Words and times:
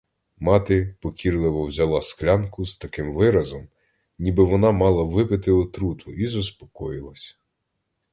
Мати 0.39 0.95
покірливо 0.99 1.65
взяла 1.65 2.01
склянку 2.01 2.65
з 2.65 2.77
таким 2.77 3.13
виразом, 3.13 3.67
ніби 4.19 4.43
вона 4.43 4.71
мала 4.71 5.03
випити 5.03 5.51
отруту, 5.51 6.11
і 6.13 6.27
заспокоїлась. 6.27 7.37